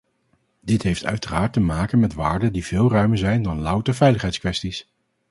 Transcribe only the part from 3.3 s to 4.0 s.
dan louter